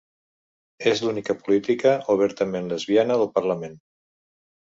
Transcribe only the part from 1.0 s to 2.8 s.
l'única política obertament